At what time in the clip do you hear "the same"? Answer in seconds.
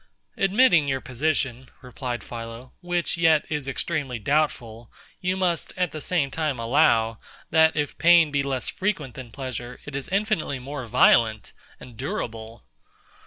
5.91-6.31